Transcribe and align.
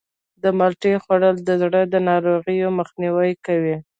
د 0.43 0.45
مالټې 0.57 0.93
خوړل 1.03 1.35
د 1.43 1.49
زړه 1.61 1.81
د 1.93 1.95
ناروغیو 2.09 2.75
مخنیوی 2.79 3.31
کوي. 3.45 3.75